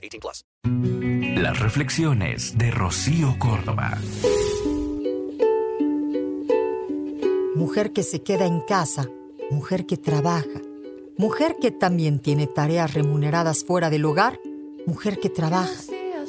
[0.00, 0.44] 18 plus.
[1.42, 3.98] Las reflexiones de Rocío Córdoba.
[7.54, 9.08] Mujer que se queda en casa,
[9.50, 10.60] mujer que trabaja,
[11.18, 14.40] mujer que también tiene tareas remuneradas fuera del hogar,
[14.86, 15.82] mujer que trabaja,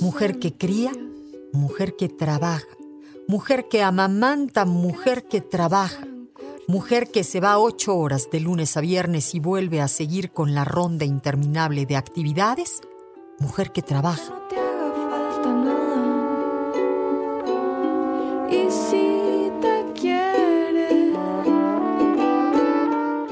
[0.00, 0.92] mujer que cría,
[1.52, 2.66] mujer que trabaja
[3.28, 6.06] mujer que amamanta, mujer que trabaja,
[6.68, 10.54] mujer que se va ocho horas de lunes a viernes y vuelve a seguir con
[10.54, 12.80] la ronda interminable de actividades,
[13.38, 14.32] mujer que trabaja.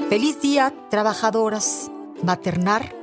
[0.09, 1.91] Feliz día, trabajadoras.
[2.23, 2.95] Maternar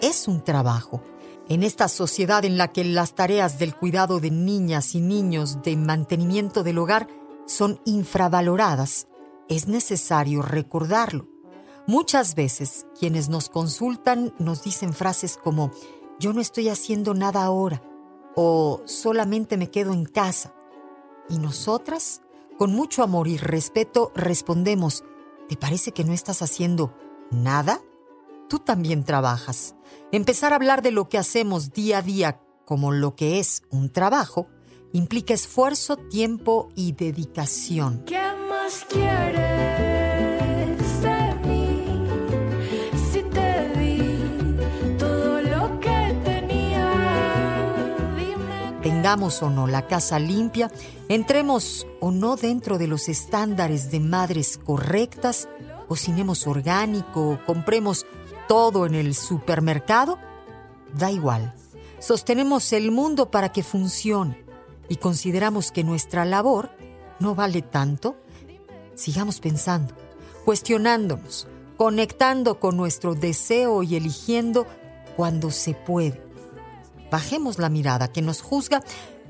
[0.00, 1.02] es un trabajo.
[1.48, 5.76] En esta sociedad en la que las tareas del cuidado de niñas y niños de
[5.76, 7.06] mantenimiento del hogar
[7.46, 9.06] son infravaloradas,
[9.48, 11.28] es necesario recordarlo.
[11.86, 15.70] Muchas veces quienes nos consultan nos dicen frases como
[16.18, 17.82] yo no estoy haciendo nada ahora
[18.34, 20.54] o solamente me quedo en casa.
[21.28, 22.22] Y nosotras,
[22.58, 25.04] con mucho amor y respeto, respondemos,
[25.48, 26.94] ¿te parece que no estás haciendo
[27.30, 27.80] nada?
[28.48, 29.74] Tú también trabajas.
[30.12, 33.90] Empezar a hablar de lo que hacemos día a día como lo que es un
[33.90, 34.48] trabajo
[34.92, 38.04] implica esfuerzo, tiempo y dedicación.
[38.04, 38.84] ¿Qué más
[49.06, 50.68] Tengamos o no la casa limpia,
[51.08, 55.48] entremos o no dentro de los estándares de madres correctas,
[55.86, 58.04] cocinemos orgánico, compremos
[58.48, 60.18] todo en el supermercado,
[60.92, 61.54] da igual.
[62.00, 64.44] Sostenemos el mundo para que funcione
[64.88, 66.72] y consideramos que nuestra labor
[67.20, 68.16] no vale tanto.
[68.96, 69.94] Sigamos pensando,
[70.44, 71.46] cuestionándonos,
[71.76, 74.66] conectando con nuestro deseo y eligiendo
[75.14, 76.25] cuando se puede.
[77.10, 78.82] Bajemos la mirada que nos juzga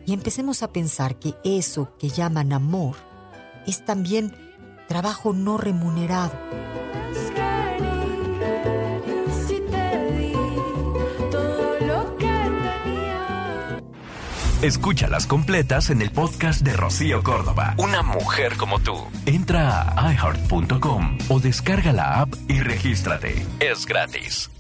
[0.07, 2.97] y empecemos a pensar que eso que llaman amor
[3.67, 4.35] es también
[4.89, 6.33] trabajo no remunerado.
[9.47, 10.33] Si te di
[11.31, 12.51] todo lo que
[12.85, 13.83] tenía.
[14.63, 17.75] Escúchalas completas en el podcast de Rocío Córdoba.
[17.79, 18.97] Una mujer como tú.
[19.27, 23.45] Entra a iHeart.com o descarga la app y regístrate.
[23.61, 24.51] Es gratis.